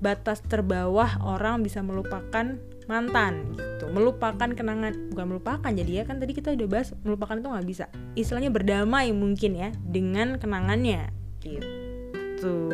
batas 0.02 0.43
terbawah 0.43 1.19
orang 1.23 1.62
bisa 1.62 1.79
melupakan 1.83 2.59
mantan 2.87 3.55
gitu. 3.55 3.91
Melupakan 3.91 4.49
kenangan 4.53 5.12
bukan 5.12 5.27
melupakan 5.27 5.71
jadi 5.71 6.03
ya 6.03 6.05
kan 6.09 6.19
tadi 6.19 6.33
kita 6.33 6.55
udah 6.55 6.69
bahas 6.71 6.95
melupakan 7.03 7.37
itu 7.39 7.49
nggak 7.49 7.67
bisa. 7.69 7.85
Istilahnya 8.15 8.51
berdamai 8.51 9.11
mungkin 9.15 9.59
ya 9.59 9.71
dengan 9.83 10.39
kenangannya 10.39 11.11
gitu. 11.43 12.71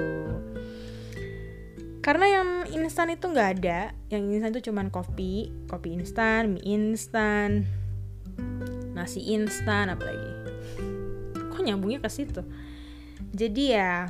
Karena 2.04 2.26
yang 2.40 2.48
instan 2.72 3.12
itu 3.12 3.28
nggak 3.28 3.50
ada 3.60 3.92
yang 4.08 4.24
instan 4.32 4.56
itu 4.56 4.72
cuman 4.72 4.88
kopi 4.88 5.52
kopi 5.68 5.92
instan 5.92 6.56
mie 6.56 6.64
instan 6.64 7.68
nasi 8.96 9.20
instan 9.28 9.92
apalagi. 9.92 10.32
Kok 11.52 11.60
nyambungnya 11.60 12.00
ke 12.00 12.08
situ? 12.08 12.40
Jadi 13.36 13.76
ya 13.76 14.08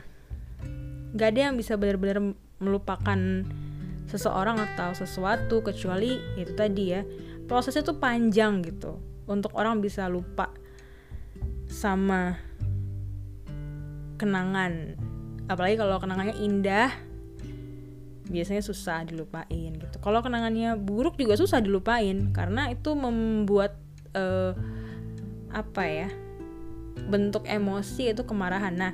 nggak 1.17 1.28
ada 1.35 1.40
yang 1.50 1.55
bisa 1.59 1.75
benar-benar 1.75 2.37
melupakan 2.62 3.19
seseorang 4.09 4.57
atau 4.57 4.97
sesuatu 4.97 5.61
kecuali 5.61 6.17
itu 6.41 6.57
tadi 6.57 6.85
ya 6.97 7.05
prosesnya 7.45 7.85
tuh 7.85 8.00
panjang 8.00 8.65
gitu. 8.65 8.97
Untuk 9.29 9.53
orang 9.53 9.85
bisa 9.85 10.09
lupa 10.09 10.49
sama 11.69 12.41
kenangan. 14.17 14.97
Apalagi 15.49 15.77
kalau 15.77 16.00
kenangannya 16.00 16.37
indah 16.41 16.93
biasanya 18.29 18.61
susah 18.61 19.05
dilupain 19.09 19.73
gitu. 19.77 19.97
Kalau 20.00 20.21
kenangannya 20.21 20.77
buruk 20.77 21.17
juga 21.17 21.37
susah 21.37 21.65
dilupain 21.65 22.33
karena 22.37 22.69
itu 22.69 22.93
membuat 22.93 23.77
uh, 24.12 24.53
apa 25.49 25.85
ya 25.88 26.09
bentuk 27.09 27.49
emosi 27.49 28.12
itu 28.12 28.25
kemarahan. 28.29 28.77
Nah 28.77 28.93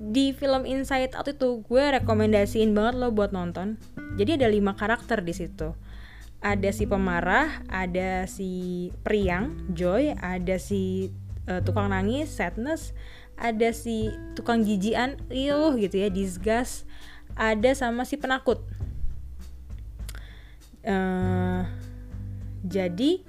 di 0.00 0.34
film 0.34 0.66
Inside 0.66 1.14
Out 1.14 1.30
itu 1.30 1.62
gue 1.62 1.84
rekomendasiin 2.00 2.74
banget 2.74 2.98
lo 2.98 3.14
buat 3.14 3.30
nonton 3.30 3.78
jadi 4.18 4.40
ada 4.40 4.48
lima 4.50 4.74
karakter 4.74 5.22
di 5.22 5.34
situ 5.34 5.74
ada 6.40 6.72
si 6.72 6.88
pemarah, 6.88 7.60
ada 7.68 8.24
si 8.24 8.88
periang, 9.04 9.68
joy, 9.76 10.16
ada 10.16 10.56
si 10.56 11.12
uh, 11.44 11.60
tukang 11.60 11.92
nangis, 11.92 12.32
sadness, 12.32 12.96
ada 13.36 13.76
si 13.76 14.08
tukang 14.32 14.64
jijian, 14.64 15.20
iuh 15.28 15.76
gitu 15.76 16.00
ya, 16.00 16.08
disgust, 16.08 16.88
ada 17.36 17.76
sama 17.76 18.08
si 18.08 18.16
penakut. 18.16 18.64
Uh, 20.80 21.68
jadi 22.64 23.20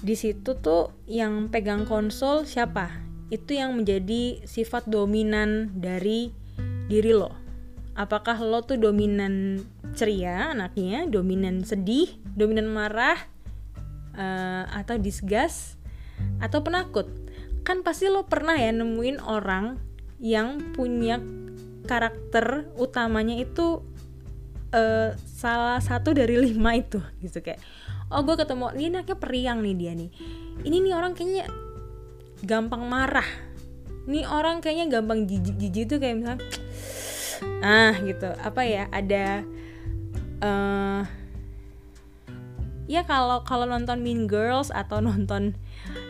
di 0.00 0.14
situ 0.16 0.56
tuh 0.56 0.96
yang 1.04 1.52
pegang 1.52 1.84
konsol 1.84 2.48
siapa? 2.48 2.88
Itu 3.28 3.52
yang 3.52 3.76
menjadi 3.76 4.40
sifat 4.48 4.88
dominan 4.88 5.76
dari 5.76 6.32
diri 6.88 7.12
lo 7.12 7.45
apakah 7.96 8.36
lo 8.44 8.60
tuh 8.62 8.76
dominan 8.76 9.64
ceria 9.96 10.52
anaknya 10.52 11.08
dominan 11.08 11.64
sedih 11.64 12.12
dominan 12.36 12.68
marah 12.68 13.16
uh, 14.14 14.68
atau 14.76 15.00
disgust 15.00 15.80
atau 16.38 16.60
penakut? 16.60 17.08
Kan 17.64 17.80
pasti 17.82 18.06
lo 18.06 18.28
pernah 18.28 18.54
ya 18.54 18.70
nemuin 18.70 19.18
orang 19.24 19.80
yang 20.20 20.76
punya 20.76 21.18
karakter 21.88 22.68
utamanya 22.76 23.40
itu 23.40 23.80
uh, 24.76 25.10
salah 25.16 25.80
satu 25.80 26.12
dari 26.12 26.36
lima 26.36 26.76
itu 26.76 27.00
gitu 27.24 27.40
kayak 27.40 27.60
oh 28.12 28.22
gue 28.22 28.36
ketemu 28.38 28.70
ini 28.76 28.86
anaknya 28.92 29.16
periang 29.16 29.58
nih 29.64 29.74
dia 29.74 29.92
nih. 29.96 30.10
Ini 30.62 30.76
nih 30.84 30.94
orang 30.94 31.16
kayaknya 31.16 31.48
gampang 32.44 32.84
marah. 32.86 33.26
Nih 34.06 34.22
orang 34.28 34.62
kayaknya 34.62 35.00
gampang 35.00 35.26
jijik 35.26 35.56
jijik 35.58 35.84
tuh 35.90 35.98
kayak 35.98 36.22
misalnya 36.22 36.44
ah 37.64 37.94
gitu. 38.00 38.28
Apa 38.40 38.62
ya 38.66 38.88
ada 38.92 39.42
uh, 40.42 41.02
ya 42.86 43.02
kalau 43.02 43.42
kalau 43.42 43.66
nonton 43.66 44.00
Mean 44.00 44.30
Girls 44.30 44.70
atau 44.70 45.02
nonton 45.02 45.58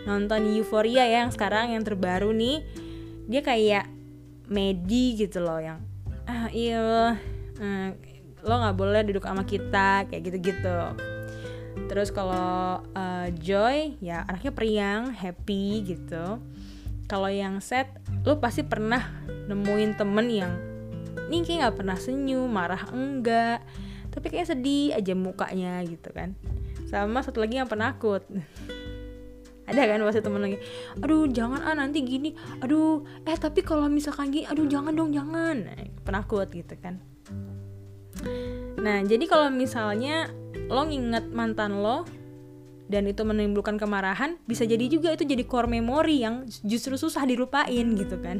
nonton 0.05 0.41
Euphoria 0.57 1.05
ya 1.09 1.25
yang 1.25 1.33
sekarang 1.33 1.73
yang 1.73 1.83
terbaru 1.85 2.33
nih 2.33 2.65
dia 3.27 3.43
kayak 3.43 3.89
Medi 4.47 5.19
gitu 5.19 5.43
loh 5.43 5.59
yang 5.59 5.83
ah 6.31 6.47
iya 6.55 7.19
uh, 7.59 7.89
lo 8.47 8.55
nggak 8.63 8.79
boleh 8.79 9.03
duduk 9.03 9.27
sama 9.27 9.43
kita 9.43 10.07
kayak 10.07 10.23
gitu-gitu. 10.23 10.79
Terus 11.91 12.09
kalau 12.15 12.81
uh, 12.83 13.29
Joy 13.37 13.99
ya 13.99 14.23
anaknya 14.25 14.53
periang 14.55 15.03
happy 15.11 15.83
gitu. 15.83 16.39
Kalau 17.07 17.31
yang 17.31 17.59
set 17.63 17.91
lo 18.23 18.39
pasti 18.39 18.63
pernah 18.63 19.03
nemuin 19.51 19.99
temen 19.99 20.27
yang 20.31 20.53
nih 21.29 21.41
kayak 21.43 21.59
nggak 21.63 21.77
pernah 21.77 21.97
senyum 21.99 22.49
marah 22.49 22.83
enggak. 22.93 23.65
Tapi 24.13 24.27
kayak 24.33 24.49
sedih 24.49 24.97
aja 24.97 25.13
mukanya 25.13 25.85
gitu 25.85 26.09
kan. 26.13 26.33
Sama 26.89 27.21
satu 27.21 27.43
lagi 27.43 27.61
yang 27.61 27.69
penakut. 27.69 28.25
Ada 29.69 29.83
kan 29.83 29.99
pasti 30.07 30.23
temen 30.23 30.39
lagi 30.39 30.63
aduh 31.03 31.27
jangan 31.27 31.59
ah 31.67 31.75
nanti 31.75 32.07
gini. 32.07 32.33
Aduh 32.63 33.03
eh 33.27 33.35
tapi 33.35 33.67
kalau 33.67 33.91
misalkan 33.91 34.31
gini 34.31 34.47
aduh 34.47 34.65
jangan 34.71 34.95
dong 34.95 35.11
jangan. 35.11 35.67
Nah, 35.67 35.83
penakut 36.07 36.47
gitu 36.55 36.79
kan. 36.79 37.03
Nah 38.79 39.03
jadi 39.03 39.25
kalau 39.27 39.51
misalnya 39.51 40.31
lo 40.71 40.87
nginget 40.87 41.35
mantan 41.35 41.83
lo 41.83 42.07
dan 42.87 43.07
itu 43.11 43.27
menimbulkan 43.27 43.77
kemarahan 43.77 44.39
bisa 44.47 44.63
jadi 44.63 44.87
juga 44.87 45.11
itu 45.11 45.27
jadi 45.27 45.43
core 45.43 45.67
memory 45.67 46.23
yang 46.23 46.47
justru 46.63 46.95
susah 46.95 47.27
dilupain 47.27 47.99
gitu 47.99 48.19
kan 48.23 48.39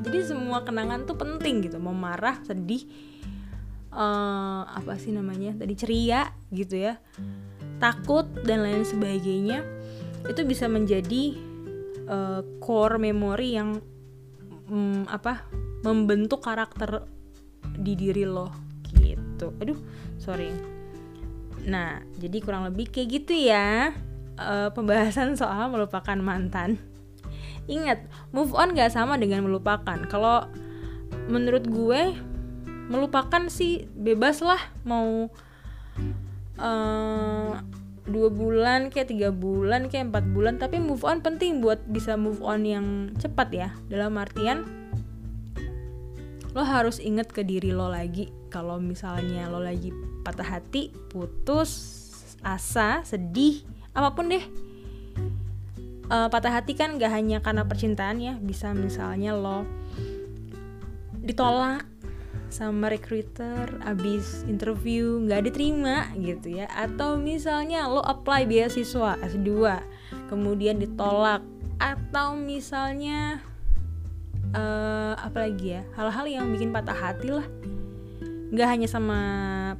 jadi 0.00 0.18
semua 0.26 0.66
kenangan 0.66 1.06
tuh 1.06 1.14
penting 1.14 1.66
gitu 1.66 1.78
mau 1.78 1.94
marah 1.94 2.40
sedih 2.42 2.82
uh, 3.94 4.66
apa 4.66 4.98
sih 4.98 5.14
namanya 5.14 5.54
tadi 5.54 5.74
ceria 5.78 6.34
gitu 6.50 6.74
ya 6.78 6.98
takut 7.78 8.26
dan 8.42 8.66
lain 8.66 8.82
sebagainya 8.82 9.62
itu 10.24 10.40
bisa 10.42 10.66
menjadi 10.66 11.36
uh, 12.08 12.40
core 12.58 12.96
memory 12.96 13.60
yang 13.60 13.78
um, 14.72 15.04
apa 15.06 15.44
membentuk 15.84 16.40
karakter 16.40 17.04
di 17.76 17.92
diri 17.92 18.24
lo 18.24 18.48
gitu. 18.96 19.52
Aduh 19.60 19.76
sorry. 20.16 20.48
Nah 21.68 22.00
jadi 22.16 22.40
kurang 22.40 22.64
lebih 22.72 22.88
kayak 22.88 23.08
gitu 23.20 23.34
ya 23.36 23.92
uh, 24.40 24.72
pembahasan 24.72 25.36
soal 25.36 25.68
melupakan 25.68 26.16
mantan 26.16 26.80
Ingat, 27.64 28.04
move 28.30 28.52
on 28.52 28.76
gak 28.76 28.92
sama 28.92 29.16
dengan 29.16 29.44
melupakan. 29.46 29.98
Kalau 30.08 30.48
menurut 31.28 31.64
gue, 31.64 32.12
melupakan 32.92 33.48
sih 33.48 33.88
bebas 33.96 34.44
lah. 34.44 34.60
Mau 34.84 35.32
uh, 36.60 37.52
dua 38.04 38.28
bulan 38.28 38.92
kayak 38.92 39.08
tiga 39.08 39.30
bulan 39.32 39.88
kayak 39.88 40.12
empat 40.12 40.24
bulan. 40.32 40.60
Tapi 40.60 40.76
move 40.80 41.02
on 41.08 41.24
penting 41.24 41.64
buat 41.64 41.80
bisa 41.88 42.20
move 42.20 42.44
on 42.44 42.68
yang 42.68 42.86
cepat 43.16 43.48
ya. 43.52 43.68
Dalam 43.88 44.20
artian 44.20 44.68
lo 46.54 46.62
harus 46.62 47.02
inget 47.02 47.32
ke 47.32 47.42
diri 47.42 47.72
lo 47.72 47.88
lagi. 47.88 48.28
Kalau 48.52 48.78
misalnya 48.78 49.48
lo 49.50 49.58
lagi 49.58 49.90
patah 50.22 50.46
hati 50.46 50.92
putus 51.10 52.02
asa 52.44 53.00
sedih 53.08 53.64
apa 53.96 54.12
pun 54.12 54.28
deh 54.28 54.44
uh, 56.08 56.28
patah 56.28 56.60
hati 56.60 56.76
kan 56.76 56.96
gak 57.00 57.12
hanya 57.12 57.40
karena 57.40 57.64
percintaan 57.64 58.20
ya 58.20 58.34
bisa 58.40 58.72
misalnya 58.76 59.32
lo 59.36 59.64
ditolak 61.24 61.88
sama 62.54 62.86
recruiter 62.86 63.66
abis 63.82 64.46
interview 64.46 65.18
nggak 65.26 65.50
diterima 65.50 66.06
gitu 66.14 66.62
ya. 66.62 66.70
Atau 66.70 67.18
misalnya 67.18 67.90
lo 67.90 67.98
apply 67.98 68.46
beasiswa 68.46 69.18
S2 69.18 69.50
kemudian 70.30 70.78
ditolak. 70.78 71.42
Atau 71.82 72.38
misalnya 72.38 73.42
uh, 74.54 75.18
apa 75.18 75.50
lagi 75.50 75.74
ya 75.74 75.82
hal-hal 75.98 76.30
yang 76.30 76.46
bikin 76.54 76.70
patah 76.70 76.94
hati 76.94 77.34
lah. 77.34 77.46
Nggak 78.54 78.68
hanya 78.70 78.86
sama 78.86 79.18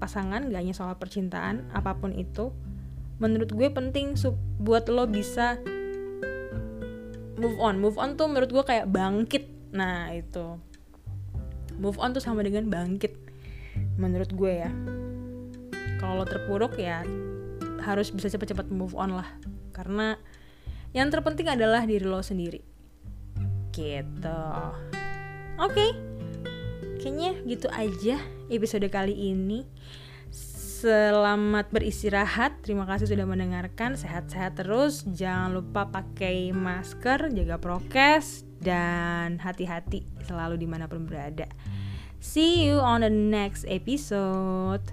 pasangan 0.03 0.51
nggak 0.51 0.59
hanya 0.59 0.75
soal 0.75 0.99
percintaan 0.99 1.71
apa 1.71 1.95
pun 1.95 2.11
itu. 2.11 2.51
Menurut 3.23 3.55
gue 3.55 3.71
penting 3.71 4.19
buat 4.59 4.91
lo 4.91 5.07
bisa 5.07 5.63
move 7.39 7.59
on. 7.59 7.79
Move 7.83 7.97
on 7.99 8.17
tuh 8.19 8.27
menurut 8.31 8.51
gue 8.51 8.65
kayak 8.65 8.91
bangkit. 8.91 9.47
Nah 9.75 10.11
itu. 10.15 10.59
Move 11.79 11.99
on 11.99 12.15
tuh 12.15 12.23
sama 12.23 12.47
dengan 12.47 12.67
bangkit. 12.71 13.15
Menurut 13.99 14.31
gue 14.35 14.53
ya. 14.67 14.71
Kalau 15.99 16.21
lo 16.21 16.27
terpuruk 16.27 16.77
ya 16.79 17.03
harus 17.85 18.09
bisa 18.13 18.33
cepat-cepat 18.33 18.71
move 18.71 18.97
on 18.97 19.15
lah. 19.17 19.29
Karena 19.75 20.17
yang 20.95 21.11
terpenting 21.11 21.51
adalah 21.51 21.83
diri 21.83 22.07
lo 22.07 22.23
sendiri. 22.23 22.63
Gitu. 23.75 24.41
Oke. 25.59 25.75
Okay. 25.75 25.91
kayaknya 27.05 27.37
gitu 27.45 27.69
aja 27.69 28.17
episode 28.49 28.89
kali 28.89 29.13
ini 29.13 29.69
Selamat 30.85 31.73
beristirahat. 31.73 32.61
Terima 32.61 32.85
kasih 32.85 33.09
sudah 33.09 33.25
mendengarkan. 33.25 33.97
Sehat-sehat 33.97 34.61
terus. 34.61 35.01
Jangan 35.09 35.57
lupa 35.57 35.89
pakai 35.89 36.53
masker, 36.53 37.33
jaga 37.33 37.57
prokes, 37.57 38.45
dan 38.61 39.41
hati-hati 39.41 40.05
selalu 40.29 40.61
di 40.61 40.69
mana 40.69 40.85
pun 40.85 41.09
berada. 41.09 41.49
See 42.21 42.69
you 42.69 42.85
on 42.85 43.01
the 43.01 43.09
next 43.09 43.65
episode. 43.65 44.85